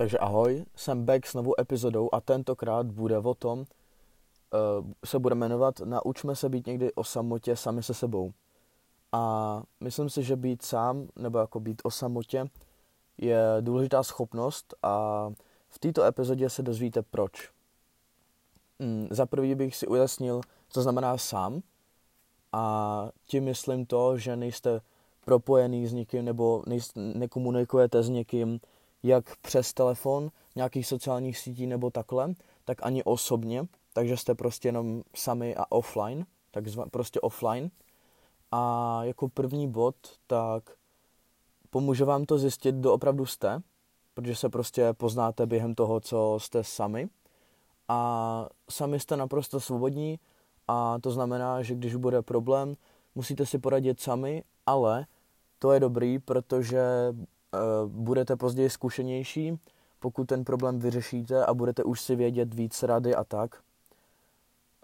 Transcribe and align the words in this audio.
Takže 0.00 0.18
ahoj, 0.18 0.64
jsem 0.76 1.04
back 1.04 1.26
s 1.26 1.34
novou 1.34 1.60
epizodou 1.60 2.08
a 2.12 2.20
tentokrát 2.20 2.86
bude 2.86 3.18
o 3.18 3.34
tom, 3.34 3.58
uh, 3.58 3.66
se 5.04 5.18
bude 5.18 5.34
jmenovat 5.34 5.80
Naučme 5.80 6.36
se 6.36 6.48
být 6.48 6.66
někdy 6.66 6.92
o 6.92 7.04
samotě 7.04 7.56
sami 7.56 7.82
se 7.82 7.94
sebou. 7.94 8.32
A 9.12 9.62
myslím 9.80 10.10
si, 10.10 10.22
že 10.22 10.36
být 10.36 10.62
sám, 10.62 11.08
nebo 11.16 11.38
jako 11.38 11.60
být 11.60 11.82
o 11.84 11.90
samotě, 11.90 12.46
je 13.18 13.42
důležitá 13.60 14.02
schopnost 14.02 14.74
a 14.82 15.26
v 15.68 15.78
této 15.78 16.04
epizodě 16.04 16.50
se 16.50 16.62
dozvíte 16.62 17.02
proč. 17.02 17.50
Mm, 18.78 19.08
za 19.10 19.26
prvý 19.26 19.54
bych 19.54 19.76
si 19.76 19.86
ujasnil, 19.86 20.40
co 20.68 20.82
znamená 20.82 21.18
sám 21.18 21.62
a 22.52 23.08
tím 23.26 23.44
myslím 23.44 23.86
to, 23.86 24.18
že 24.18 24.36
nejste 24.36 24.80
propojený 25.24 25.86
s 25.86 25.92
někým 25.92 26.24
nebo 26.24 26.62
nejste, 26.66 27.00
nekomunikujete 27.00 28.02
s 28.02 28.08
někým, 28.08 28.60
jak 29.02 29.36
přes 29.36 29.72
telefon, 29.72 30.30
nějakých 30.56 30.86
sociálních 30.86 31.38
sítí 31.38 31.66
nebo 31.66 31.90
takhle, 31.90 32.34
tak 32.64 32.78
ani 32.82 33.04
osobně, 33.04 33.66
takže 33.92 34.16
jste 34.16 34.34
prostě 34.34 34.68
jenom 34.68 35.02
sami 35.14 35.56
a 35.56 35.72
offline, 35.72 36.26
takzvaně 36.50 36.90
prostě 36.90 37.20
offline. 37.20 37.70
A 38.50 39.00
jako 39.04 39.28
první 39.28 39.68
bod, 39.68 39.94
tak 40.26 40.70
pomůže 41.70 42.04
vám 42.04 42.24
to 42.24 42.38
zjistit, 42.38 42.74
kdo 42.74 42.94
opravdu 42.94 43.26
jste, 43.26 43.62
protože 44.14 44.36
se 44.36 44.48
prostě 44.48 44.92
poznáte 44.92 45.46
během 45.46 45.74
toho, 45.74 46.00
co 46.00 46.38
jste 46.40 46.64
sami. 46.64 47.08
A 47.88 48.48
sami 48.70 49.00
jste 49.00 49.16
naprosto 49.16 49.60
svobodní 49.60 50.18
a 50.68 50.98
to 51.00 51.10
znamená, 51.10 51.62
že 51.62 51.74
když 51.74 51.94
bude 51.94 52.22
problém, 52.22 52.76
musíte 53.14 53.46
si 53.46 53.58
poradit 53.58 54.00
sami, 54.00 54.44
ale 54.66 55.06
to 55.58 55.72
je 55.72 55.80
dobrý, 55.80 56.18
protože 56.18 56.82
budete 57.86 58.36
později 58.36 58.70
zkušenější, 58.70 59.58
pokud 60.00 60.24
ten 60.24 60.44
problém 60.44 60.78
vyřešíte 60.78 61.44
a 61.46 61.54
budete 61.54 61.84
už 61.84 62.00
si 62.00 62.16
vědět 62.16 62.54
víc 62.54 62.82
rady 62.82 63.14
a 63.14 63.24
tak. 63.24 63.62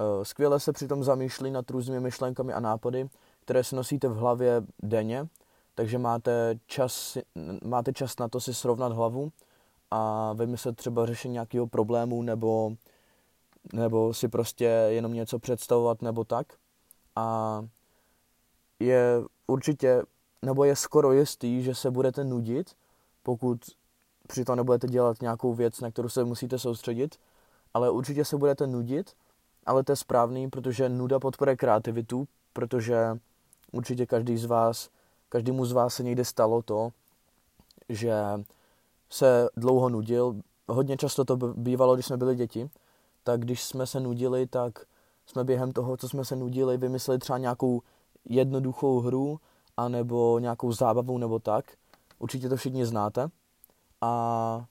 Eh, 0.01 0.25
skvěle 0.25 0.61
se 0.61 0.73
přitom 0.73 1.05
zamýšlí 1.05 1.51
nad 1.51 1.71
různými 1.71 2.01
myšlenkami 2.01 2.53
a 2.53 2.61
nápady, 2.61 3.09
které 3.41 3.65
si 3.65 3.77
nosíte 3.77 4.09
v 4.09 4.17
hlavě 4.17 4.63
denně, 4.83 5.29
takže 5.75 5.99
máte 5.99 6.59
čas, 6.67 7.19
máte 7.65 7.93
čas 7.93 8.19
na 8.19 8.29
to 8.29 8.41
si 8.41 8.55
srovnat 8.55 8.93
hlavu 8.93 9.33
a 9.91 10.33
vymyslet 10.33 10.77
třeba 10.77 11.07
řešení 11.07 11.33
nějakého 11.33 11.67
problému 11.67 12.23
nebo, 12.23 12.73
nebo 13.73 14.15
si 14.15 14.29
prostě 14.29 14.65
jenom 14.65 15.13
něco 15.13 15.39
představovat 15.39 16.03
nebo 16.03 16.25
tak. 16.25 16.47
A 17.17 17.65
je 18.81 19.23
určitě 19.47 20.03
nebo 20.47 20.65
je 20.65 20.77
skoro 20.77 21.13
jistý, 21.13 21.63
že 21.63 21.75
se 21.75 21.91
budete 21.91 22.25
nudit, 22.25 22.71
pokud 23.23 23.61
přitom 24.29 24.57
nebudete 24.57 24.87
dělat 24.87 25.23
nějakou 25.23 25.55
věc, 25.55 25.81
na 25.81 25.91
kterou 25.91 26.09
se 26.09 26.25
musíte 26.25 26.59
soustředit, 26.59 27.17
ale 27.75 27.91
určitě 27.91 28.25
se 28.25 28.37
budete 28.37 28.67
nudit, 28.67 29.13
ale 29.67 29.85
to 29.85 29.93
je 29.93 29.97
správný, 29.97 30.51
protože 30.51 30.89
nuda 30.89 31.19
podporuje 31.19 31.57
kreativitu, 31.57 32.29
protože 32.53 33.19
určitě 33.73 34.07
každý 34.07 34.37
z 34.37 34.45
vás, 34.45 34.91
každému 35.29 35.65
z 35.65 35.73
vás 35.73 35.95
se 35.95 36.03
někdy 36.03 36.25
stalo 36.25 36.63
to, 36.63 36.91
že 37.89 38.15
se 39.11 39.49
dlouho 39.57 39.89
nudil. 39.89 40.41
Hodně 40.69 40.97
často 40.97 41.25
to 41.25 41.37
bývalo, 41.37 41.95
když 41.95 42.07
jsme 42.07 42.17
byli 42.17 42.37
děti, 42.37 42.71
tak 43.23 43.41
když 43.41 43.63
jsme 43.63 43.87
se 43.87 44.01
nudili, 44.01 44.47
tak 44.47 44.79
jsme 45.27 45.45
během 45.45 45.73
toho, 45.73 45.97
co 45.97 46.09
jsme 46.09 46.25
se 46.25 46.37
nudili, 46.37 46.77
vymysleli 46.77 47.19
třeba 47.19 47.39
nějakou 47.39 47.83
jednoduchou 48.25 49.01
hru, 49.01 49.41
anebo 49.77 50.39
nějakou 50.39 50.73
zábavu 50.73 51.19
nebo 51.19 51.39
tak. 51.39 51.65
Určitě 52.19 52.49
to 52.49 52.57
všichni 52.57 52.87
znáte. 52.87 53.29
A 54.01 54.65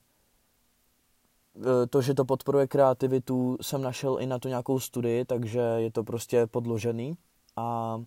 e, 1.84 1.88
to, 1.88 2.02
že 2.02 2.14
to 2.14 2.26
podporuje 2.26 2.68
kreativitu, 2.68 3.58
jsem 3.62 3.82
našel 3.82 4.18
i 4.20 4.26
na 4.26 4.40
to 4.40 4.48
nějakou 4.48 4.80
studii, 4.80 5.26
takže 5.26 5.60
je 5.60 5.92
to 5.92 6.04
prostě 6.04 6.48
podložený. 6.48 7.18
A 7.56 7.98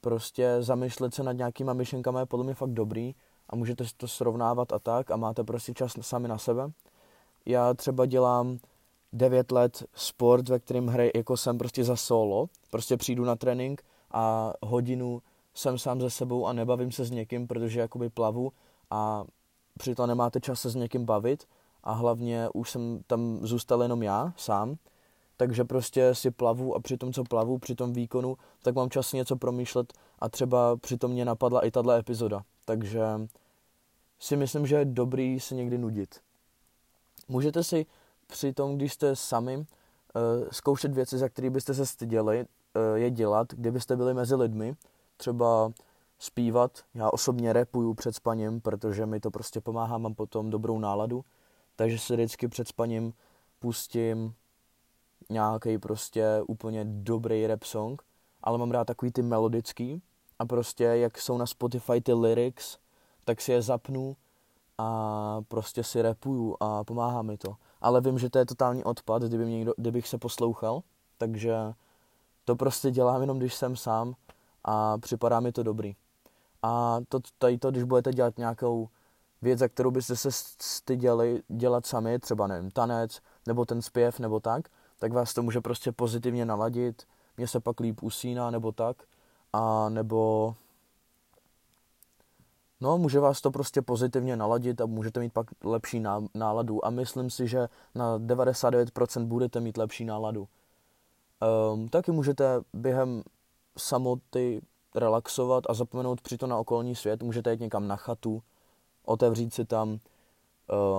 prostě 0.00 0.56
zamýšlet 0.60 1.14
se 1.14 1.22
nad 1.22 1.32
nějakýma 1.32 1.72
myšlenkami 1.72 2.18
je 2.18 2.26
podle 2.26 2.44
mě 2.44 2.54
fakt 2.54 2.70
dobrý 2.70 3.14
a 3.50 3.56
můžete 3.56 3.84
si 3.84 3.94
to 3.96 4.08
srovnávat 4.08 4.72
a 4.72 4.78
tak 4.78 5.10
a 5.10 5.16
máte 5.16 5.44
prostě 5.44 5.74
čas 5.74 5.92
sami 6.00 6.28
na 6.28 6.38
sebe. 6.38 6.70
Já 7.46 7.74
třeba 7.74 8.06
dělám 8.06 8.58
9 9.12 9.52
let 9.52 9.84
sport, 9.94 10.48
ve 10.48 10.58
kterém 10.58 10.86
hry 10.86 11.10
jako 11.14 11.36
jsem 11.36 11.58
prostě 11.58 11.84
za 11.84 11.96
solo. 11.96 12.46
Prostě 12.70 12.96
přijdu 12.96 13.24
na 13.24 13.36
trénink 13.36 13.82
a 14.10 14.52
hodinu 14.62 15.22
jsem 15.56 15.78
sám 15.78 16.00
ze 16.00 16.10
sebou 16.10 16.46
a 16.46 16.52
nebavím 16.52 16.92
se 16.92 17.04
s 17.04 17.10
někým, 17.10 17.46
protože 17.46 17.80
jakoby 17.80 18.10
plavu 18.10 18.52
a 18.90 19.24
přitom 19.78 20.08
nemáte 20.08 20.40
čas 20.40 20.60
se 20.60 20.70
s 20.70 20.74
někým 20.74 21.04
bavit 21.04 21.44
a 21.84 21.92
hlavně 21.92 22.48
už 22.54 22.70
jsem 22.70 23.00
tam 23.06 23.38
zůstal 23.42 23.82
jenom 23.82 24.02
já 24.02 24.32
sám, 24.36 24.76
takže 25.36 25.64
prostě 25.64 26.14
si 26.14 26.30
plavu 26.30 26.76
a 26.76 26.80
při 26.80 26.96
tom, 26.96 27.12
co 27.12 27.24
plavu, 27.24 27.58
při 27.58 27.74
tom 27.74 27.92
výkonu, 27.92 28.36
tak 28.62 28.74
mám 28.74 28.90
čas 28.90 29.12
něco 29.12 29.36
promýšlet 29.36 29.92
a 30.18 30.28
třeba 30.28 30.76
přitom 30.76 31.10
mě 31.10 31.24
napadla 31.24 31.66
i 31.66 31.70
tahle 31.70 31.98
epizoda. 31.98 32.42
Takže 32.64 33.02
si 34.18 34.36
myslím, 34.36 34.66
že 34.66 34.76
je 34.76 34.84
dobrý 34.84 35.40
se 35.40 35.54
někdy 35.54 35.78
nudit. 35.78 36.20
Můžete 37.28 37.64
si 37.64 37.86
při 38.26 38.52
tom, 38.52 38.76
když 38.76 38.92
jste 38.92 39.16
sami, 39.16 39.56
uh, 39.56 39.64
zkoušet 40.50 40.94
věci, 40.94 41.18
za 41.18 41.28
které 41.28 41.50
byste 41.50 41.74
se 41.74 41.86
styděli, 41.86 42.44
uh, 42.44 42.96
je 42.96 43.10
dělat, 43.10 43.46
kdybyste 43.54 43.96
byli 43.96 44.14
mezi 44.14 44.34
lidmi, 44.34 44.76
třeba 45.16 45.72
zpívat. 46.18 46.78
Já 46.94 47.10
osobně 47.10 47.52
repuju 47.52 47.94
před 47.94 48.14
spaním, 48.14 48.60
protože 48.60 49.06
mi 49.06 49.20
to 49.20 49.30
prostě 49.30 49.60
pomáhá, 49.60 49.98
mám 49.98 50.14
potom 50.14 50.50
dobrou 50.50 50.78
náladu. 50.78 51.24
Takže 51.76 51.98
si 51.98 52.14
vždycky 52.14 52.48
před 52.48 52.68
spaním 52.68 53.12
pustím 53.58 54.34
nějaký 55.30 55.78
prostě 55.78 56.42
úplně 56.46 56.84
dobrý 56.84 57.46
rap 57.46 57.62
song, 57.62 58.02
ale 58.42 58.58
mám 58.58 58.70
rád 58.70 58.84
takový 58.84 59.12
ty 59.12 59.22
melodický 59.22 60.02
a 60.38 60.46
prostě 60.46 60.84
jak 60.84 61.18
jsou 61.18 61.38
na 61.38 61.46
Spotify 61.46 62.00
ty 62.00 62.12
lyrics, 62.12 62.78
tak 63.24 63.40
si 63.40 63.52
je 63.52 63.62
zapnu 63.62 64.16
a 64.78 65.40
prostě 65.48 65.84
si 65.84 66.02
repuju 66.02 66.56
a 66.60 66.84
pomáhá 66.84 67.22
mi 67.22 67.36
to. 67.36 67.56
Ale 67.80 68.00
vím, 68.00 68.18
že 68.18 68.30
to 68.30 68.38
je 68.38 68.46
totální 68.46 68.84
odpad, 68.84 69.22
kdyby 69.22 69.44
mě 69.44 69.56
někdo, 69.58 69.74
kdybych 69.76 70.08
se 70.08 70.18
poslouchal, 70.18 70.82
takže 71.18 71.56
to 72.44 72.56
prostě 72.56 72.90
dělám 72.90 73.20
jenom, 73.20 73.38
když 73.38 73.54
jsem 73.54 73.76
sám 73.76 74.14
a 74.66 74.98
připadá 74.98 75.40
mi 75.40 75.52
to 75.52 75.62
dobrý. 75.62 75.96
A 76.62 77.00
to, 77.08 77.20
tady 77.38 77.58
to, 77.58 77.70
když 77.70 77.82
budete 77.82 78.12
dělat 78.12 78.38
nějakou 78.38 78.88
věc, 79.42 79.58
za 79.58 79.68
kterou 79.68 79.90
byste 79.90 80.16
se 80.16 80.28
styděli 80.62 81.42
dělat 81.48 81.86
sami, 81.86 82.18
třeba 82.18 82.46
nevím, 82.46 82.70
tanec, 82.70 83.20
nebo 83.46 83.64
ten 83.64 83.82
zpěv, 83.82 84.20
nebo 84.20 84.40
tak, 84.40 84.68
tak 84.98 85.12
vás 85.12 85.34
to 85.34 85.42
může 85.42 85.60
prostě 85.60 85.92
pozitivně 85.92 86.44
naladit, 86.44 87.02
mě 87.36 87.48
se 87.48 87.60
pak 87.60 87.80
líp 87.80 88.02
usíná, 88.02 88.50
nebo 88.50 88.72
tak, 88.72 88.96
a 89.52 89.88
nebo 89.88 90.54
No, 92.80 92.98
může 92.98 93.20
vás 93.20 93.40
to 93.40 93.50
prostě 93.50 93.82
pozitivně 93.82 94.36
naladit 94.36 94.80
a 94.80 94.86
můžete 94.86 95.20
mít 95.20 95.32
pak 95.32 95.46
lepší 95.64 96.02
náladu. 96.34 96.86
A 96.86 96.90
myslím 96.90 97.30
si, 97.30 97.48
že 97.48 97.68
na 97.94 98.18
99% 98.18 99.24
budete 99.24 99.60
mít 99.60 99.76
lepší 99.76 100.04
náladu. 100.04 100.48
Um, 101.72 101.88
taky 101.88 102.12
můžete 102.12 102.60
během 102.72 103.22
samoty 103.78 104.62
relaxovat 104.94 105.64
a 105.68 105.74
zapomenout 105.74 106.20
přitom 106.20 106.50
na 106.50 106.58
okolní 106.58 106.94
svět. 106.94 107.22
Můžete 107.22 107.50
jít 107.50 107.60
někam 107.60 107.88
na 107.88 107.96
chatu, 107.96 108.42
otevřít 109.04 109.54
si 109.54 109.64
tam 109.64 109.88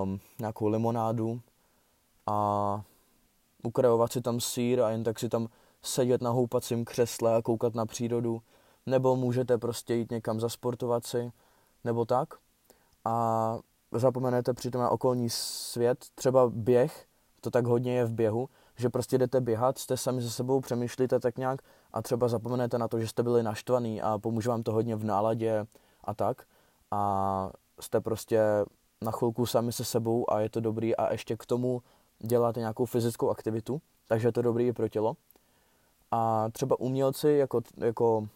um, 0.03 0.19
nějakou 0.39 0.67
limonádu 0.67 1.41
a 2.25 2.81
ukrajovat 3.63 4.11
si 4.11 4.21
tam 4.21 4.39
sír 4.39 4.81
a 4.81 4.89
jen 4.89 5.03
tak 5.03 5.19
si 5.19 5.29
tam 5.29 5.47
sedět 5.81 6.21
na 6.21 6.29
houpacím 6.29 6.85
křesle 6.85 7.35
a 7.35 7.41
koukat 7.41 7.75
na 7.75 7.85
přírodu. 7.85 8.41
Nebo 8.85 9.15
můžete 9.15 9.57
prostě 9.57 9.95
jít 9.95 10.11
někam 10.11 10.39
zasportovat 10.39 11.05
si, 11.05 11.31
nebo 11.83 12.05
tak. 12.05 12.33
A 13.05 13.57
zapomenete 13.91 14.53
přitom 14.53 14.81
na 14.81 14.89
okolní 14.89 15.29
svět, 15.29 16.05
třeba 16.15 16.49
běh, 16.53 17.05
to 17.41 17.51
tak 17.51 17.65
hodně 17.65 17.95
je 17.95 18.05
v 18.05 18.13
běhu, 18.13 18.49
že 18.77 18.89
prostě 18.89 19.17
jdete 19.17 19.41
běhat, 19.41 19.77
jste 19.77 19.97
sami 19.97 20.21
se 20.21 20.29
sebou, 20.29 20.61
přemýšlíte 20.61 21.19
tak 21.19 21.37
nějak 21.37 21.61
a 21.93 22.01
třeba 22.01 22.27
zapomenete 22.27 22.77
na 22.77 22.87
to, 22.87 22.99
že 22.99 23.07
jste 23.07 23.23
byli 23.23 23.43
naštvaný 23.43 24.01
a 24.01 24.17
pomůže 24.17 24.49
vám 24.49 24.63
to 24.63 24.71
hodně 24.71 24.95
v 24.95 25.03
náladě 25.03 25.65
a 26.03 26.13
tak. 26.13 26.43
A 26.91 27.51
jste 27.79 28.01
prostě 28.01 28.41
na 29.01 29.11
chvilku 29.11 29.45
sami 29.45 29.71
se 29.71 29.85
sebou 29.85 30.31
a 30.33 30.39
je 30.39 30.49
to 30.49 30.59
dobrý 30.59 30.95
a 30.95 31.11
ještě 31.11 31.37
k 31.37 31.45
tomu 31.45 31.81
děláte 32.19 32.59
nějakou 32.59 32.85
fyzickou 32.85 33.29
aktivitu, 33.29 33.81
takže 34.07 34.27
je 34.27 34.31
to 34.31 34.41
dobrý 34.41 34.67
i 34.67 34.73
pro 34.73 34.87
tělo. 34.87 35.15
A 36.11 36.49
třeba 36.51 36.79
umělci 36.79 37.29
jako, 37.29 37.61
jako 37.77 38.27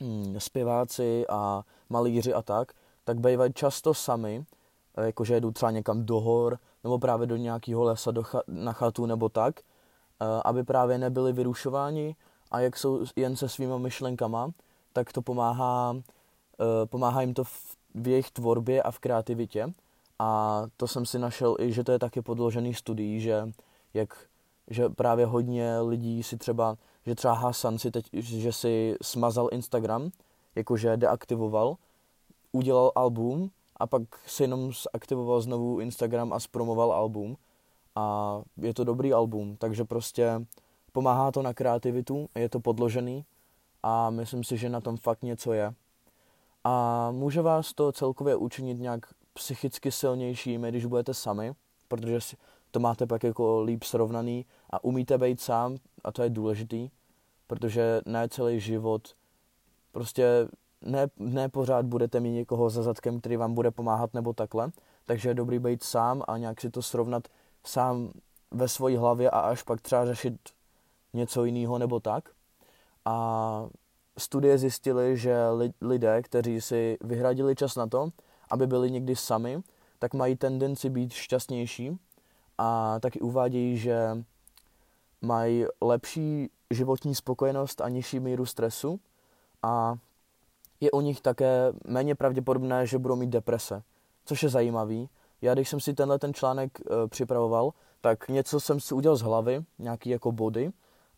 hm, 0.00 0.34
zpěváci 0.38 1.24
a 1.28 1.62
malíři 1.88 2.34
a 2.34 2.42
tak, 2.42 2.72
tak 3.04 3.20
bývají 3.20 3.52
často 3.52 3.94
sami, 3.94 4.44
jakože 5.00 5.40
jdu 5.40 5.50
třeba 5.50 5.70
někam 5.70 6.04
do 6.04 6.20
hor, 6.20 6.58
nebo 6.84 6.98
právě 6.98 7.26
do 7.26 7.36
nějakého 7.36 7.82
lesa 7.82 8.10
do 8.10 8.22
cha- 8.22 8.42
na 8.46 8.72
chatu 8.72 9.06
nebo 9.06 9.28
tak, 9.28 9.60
eh, 9.60 10.24
aby 10.44 10.64
právě 10.64 10.98
nebyli 10.98 11.32
vyrušováni 11.32 12.16
a 12.50 12.60
jak 12.60 12.76
jsou 12.76 13.04
jen 13.16 13.36
se 13.36 13.48
svýma 13.48 13.78
myšlenkama, 13.78 14.50
tak 14.92 15.12
to 15.12 15.22
pomáhá, 15.22 15.96
eh, 16.60 16.86
pomáhá 16.86 17.20
jim 17.20 17.34
to 17.34 17.44
v, 17.44 17.76
v 17.94 18.08
jejich 18.08 18.30
tvorbě 18.30 18.82
a 18.82 18.90
v 18.90 18.98
kreativitě. 18.98 19.72
A 20.18 20.62
to 20.76 20.88
jsem 20.88 21.06
si 21.06 21.18
našel 21.18 21.56
i, 21.60 21.72
že 21.72 21.84
to 21.84 21.92
je 21.92 21.98
taky 21.98 22.22
podložený 22.22 22.74
studií, 22.74 23.20
že, 23.20 23.52
jak, 23.94 24.26
že 24.70 24.88
právě 24.88 25.26
hodně 25.26 25.80
lidí 25.80 26.22
si 26.22 26.36
třeba, 26.36 26.76
že 27.06 27.14
třeba 27.14 27.34
Hasan 27.34 27.78
si 27.78 27.90
teď, 27.90 28.06
že 28.12 28.52
si 28.52 28.96
smazal 29.02 29.48
Instagram, 29.52 30.10
jakože 30.54 30.96
deaktivoval, 30.96 31.76
udělal 32.52 32.92
album 32.94 33.50
a 33.76 33.86
pak 33.86 34.02
si 34.26 34.42
jenom 34.42 34.72
zaktivoval 34.92 35.40
znovu 35.40 35.80
Instagram 35.80 36.32
a 36.32 36.40
zpromoval 36.40 36.92
album 36.92 37.36
a 37.94 38.40
je 38.56 38.74
to 38.74 38.84
dobrý 38.84 39.12
album, 39.12 39.56
takže 39.56 39.84
prostě 39.84 40.46
pomáhá 40.92 41.32
to 41.32 41.42
na 41.42 41.54
kreativitu, 41.54 42.28
je 42.34 42.48
to 42.48 42.60
podložený 42.60 43.24
a 43.82 44.10
myslím 44.10 44.44
si, 44.44 44.56
že 44.56 44.68
na 44.68 44.80
tom 44.80 44.96
fakt 44.96 45.22
něco 45.22 45.52
je. 45.52 45.74
A 46.64 47.10
může 47.10 47.42
vás 47.42 47.72
to 47.72 47.92
celkově 47.92 48.36
učinit 48.36 48.78
nějak 48.78 49.06
psychicky 49.32 49.92
silnějšími, 49.92 50.68
když 50.68 50.86
budete 50.86 51.14
sami, 51.14 51.52
protože 51.88 52.18
to 52.70 52.80
máte 52.80 53.06
pak 53.06 53.24
jako 53.24 53.62
líp 53.62 53.84
srovnaný 53.84 54.46
a 54.70 54.84
umíte 54.84 55.18
být 55.18 55.40
sám 55.40 55.76
a 56.04 56.12
to 56.12 56.22
je 56.22 56.30
důležitý, 56.30 56.90
protože 57.46 58.00
ne 58.06 58.28
celý 58.28 58.60
život, 58.60 59.14
prostě 59.92 60.48
ne, 60.82 61.06
ne 61.18 61.48
pořád 61.48 61.86
budete 61.86 62.20
mít 62.20 62.32
někoho 62.32 62.70
za 62.70 62.82
zadkem, 62.82 63.20
který 63.20 63.36
vám 63.36 63.54
bude 63.54 63.70
pomáhat 63.70 64.14
nebo 64.14 64.32
takhle, 64.32 64.70
takže 65.06 65.28
je 65.28 65.34
dobrý 65.34 65.58
být 65.58 65.82
sám 65.82 66.22
a 66.28 66.38
nějak 66.38 66.60
si 66.60 66.70
to 66.70 66.82
srovnat 66.82 67.28
sám 67.66 68.10
ve 68.50 68.68
své 68.68 68.98
hlavě 68.98 69.30
a 69.30 69.40
až 69.40 69.62
pak 69.62 69.80
třeba 69.80 70.06
řešit 70.06 70.34
něco 71.12 71.44
jiného 71.44 71.78
nebo 71.78 72.00
tak. 72.00 72.28
A 73.04 73.66
studie 74.18 74.58
zjistily, 74.58 75.16
že 75.16 75.36
lidé, 75.80 76.22
kteří 76.22 76.60
si 76.60 76.98
vyhradili 77.00 77.54
čas 77.54 77.76
na 77.76 77.86
to, 77.86 78.08
aby 78.50 78.66
byli 78.66 78.90
někdy 78.90 79.16
sami, 79.16 79.62
tak 79.98 80.14
mají 80.14 80.36
tendenci 80.36 80.90
být 80.90 81.12
šťastnější 81.12 81.98
a 82.58 83.00
taky 83.00 83.20
uvádějí, 83.20 83.78
že 83.78 84.24
mají 85.22 85.64
lepší 85.80 86.50
životní 86.70 87.14
spokojenost 87.14 87.80
a 87.80 87.88
nižší 87.88 88.20
míru 88.20 88.46
stresu 88.46 89.00
a 89.62 89.94
je 90.82 90.90
u 90.90 91.00
nich 91.00 91.20
také 91.20 91.72
méně 91.86 92.14
pravděpodobné, 92.14 92.86
že 92.86 92.98
budou 92.98 93.16
mít 93.16 93.30
deprese, 93.30 93.82
což 94.24 94.42
je 94.42 94.48
zajímavý. 94.48 95.08
Já 95.42 95.54
když 95.54 95.68
jsem 95.68 95.80
si 95.80 95.94
tenhle 95.94 96.18
ten 96.18 96.34
článek 96.34 96.80
e, 96.80 97.08
připravoval, 97.08 97.70
tak 98.00 98.28
něco 98.28 98.60
jsem 98.60 98.80
si 98.80 98.94
udělal 98.94 99.16
z 99.16 99.22
hlavy, 99.22 99.64
nějaký 99.78 100.10
jako 100.10 100.32
body, 100.32 100.70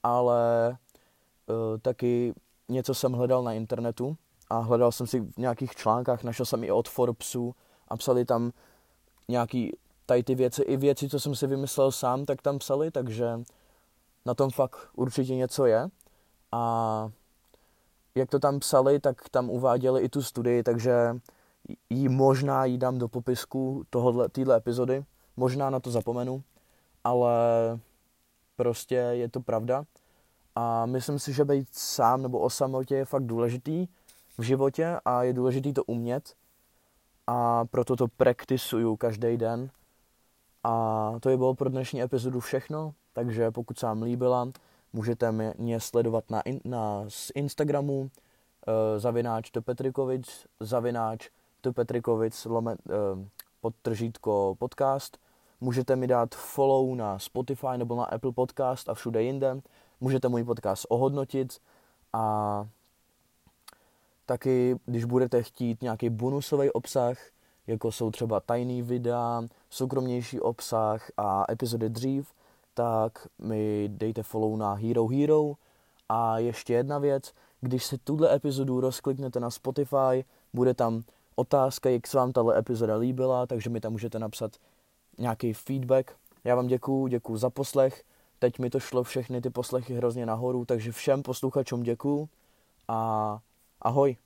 ale 0.03 0.71
e, 0.71 1.79
taky 1.79 2.35
něco 2.69 2.95
jsem 2.95 3.13
hledal 3.13 3.43
na 3.43 3.53
internetu 3.53 4.17
a 4.51 4.59
hledal 4.59 4.93
jsem 4.93 5.07
si 5.07 5.21
v 5.21 5.37
nějakých 5.37 5.75
článkách, 5.75 6.25
našel 6.25 6.47
jsem 6.47 6.65
i 6.65 6.73
od 6.73 6.89
Forbesu 6.89 7.55
a 7.89 7.97
psali 7.97 8.25
tam 8.25 8.53
nějaký 9.29 9.77
tady 10.07 10.23
ty 10.23 10.35
věci, 10.35 10.63
i 10.63 10.77
věci, 10.77 11.09
co 11.09 11.21
jsem 11.21 11.35
si 11.35 11.47
vymyslel 11.47 11.93
sám, 11.93 12.25
tak 12.25 12.43
tam 12.43 12.59
psali, 12.59 12.91
takže 12.91 13.41
na 14.27 14.35
tom 14.35 14.51
fakt 14.51 14.89
určitě 14.97 15.35
něco 15.35 15.67
je. 15.67 15.89
A 16.53 17.11
jak 18.15 18.31
to 18.31 18.39
tam 18.39 18.61
psali, 18.61 19.01
tak 19.01 19.29
tam 19.29 19.51
uváděli 19.51 20.03
i 20.03 20.09
tu 20.09 20.23
studii, 20.23 20.63
takže 20.63 21.21
ji 21.91 22.09
možná 22.09 22.65
jí 22.65 22.79
dám 22.79 22.99
do 22.99 23.09
popisku 23.09 23.85
téhle 24.33 24.57
epizody. 24.57 25.05
Možná 25.37 25.71
na 25.71 25.81
to 25.81 25.91
zapomenu, 25.91 26.43
ale 27.05 27.39
prostě 28.57 28.95
je 28.95 29.29
to 29.29 29.41
pravda. 29.41 29.85
A 30.55 30.87
myslím 30.87 31.19
si, 31.19 31.33
že 31.33 31.45
být 31.45 31.69
sám 31.73 32.23
nebo 32.23 32.39
o 32.39 32.51
samotě 32.51 32.95
je 32.95 33.05
fakt 33.05 33.25
důležitý 33.25 33.89
v 34.39 34.43
životě 34.43 35.01
a 35.05 35.23
je 35.23 35.33
důležitý 35.33 35.73
to 35.73 35.85
umět. 35.85 36.35
A 37.27 37.65
proto 37.65 37.97
to 37.97 38.09
praktisuju 38.09 38.97
každý 38.97 39.37
den. 39.37 39.71
A 40.65 41.15
to 41.21 41.31
je 41.31 41.37
bylo 41.37 41.55
pro 41.55 41.71
dnešní 41.71 42.03
epizodu 42.03 42.41
všechno, 42.41 42.95
takže 43.13 43.51
pokud 43.51 43.79
se 43.79 43.87
vám 43.87 44.03
líbila, 44.03 44.49
můžete 44.95 45.33
mě 45.59 45.81
sledovat 45.81 46.31
na, 46.31 46.41
in, 46.41 46.61
na 46.65 47.05
Instagramu 47.35 48.01
uh, 48.01 48.09
zavináč 48.97 49.51
Petrikovic, 49.65 50.47
zavináč 50.61 51.29
Petrikovic, 51.73 52.45
lome, 52.45 52.77
uh, 53.15 53.25
podtržítko 53.61 54.57
podcast. 54.59 55.19
Můžete 55.61 55.97
mi 55.97 56.07
dát 56.07 56.35
follow 56.35 56.95
na 56.95 57.19
Spotify 57.19 57.77
nebo 57.77 57.97
na 57.97 58.05
Apple 58.05 58.33
Podcast 58.33 58.89
a 58.89 58.95
všude 58.95 59.23
jinde. 59.23 59.61
Můžete 60.01 60.29
můj 60.29 60.45
podcast 60.45 60.87
ohodnotit 60.89 61.59
a 62.13 62.67
taky, 64.27 64.77
když 64.87 65.05
budete 65.05 65.43
chtít 65.43 65.83
nějaký 65.83 66.11
bonusový 66.11 66.71
obsah, 66.71 67.19
jako 67.67 67.93
jsou 67.93 68.11
třeba 68.11 68.41
tajný 68.41 68.83
videa, 68.83 69.43
soukromnější 69.71 70.41
obsah 70.41 71.11
a 71.17 71.45
epizody 71.53 71.89
dřív, 71.89 72.35
tak 72.75 73.29
mi 73.39 73.89
dejte 73.93 74.23
follow 74.23 74.57
na 74.57 74.75
Hero 74.75 75.07
Hero. 75.07 75.53
A 76.09 76.39
ještě 76.39 76.73
jedna 76.73 76.99
věc, 76.99 77.33
když 77.61 77.85
si 77.85 77.99
tuhle 77.99 78.35
epizodu 78.35 78.81
rozkliknete 78.81 79.41
na 79.41 79.51
Spotify, 79.51 80.25
bude 80.55 80.75
tam 80.75 81.03
otázka, 81.37 81.91
jak 81.91 82.07
se 82.07 82.17
vám 82.17 82.33
tahle 82.33 82.59
epizoda 82.59 82.97
líbila, 82.97 83.47
takže 83.47 83.71
mi 83.71 83.81
tam 83.81 83.93
můžete 83.93 84.19
napsat 84.19 84.53
nějaký 85.19 85.53
feedback. 85.53 86.17
Já 86.45 86.55
vám 86.55 86.67
děkuju, 86.67 87.07
děkuju 87.07 87.39
za 87.39 87.51
poslech. 87.51 88.05
Teď 88.39 88.59
mi 88.59 88.71
to 88.71 88.81
šlo 88.81 89.03
všechny 89.03 89.41
ty 89.41 89.51
poslechy 89.51 89.95
hrozně 89.95 90.27
nahoru, 90.27 90.65
takže 90.65 90.93
všem 90.93 91.23
posluchačům 91.23 91.83
děkuju 91.83 92.29
a 92.89 93.39
ahoj. 93.83 94.17